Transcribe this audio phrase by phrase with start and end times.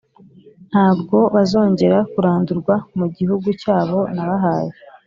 [0.69, 4.71] ntabwo bazongera kurandurwa mu gihugu cyabo nabahaye.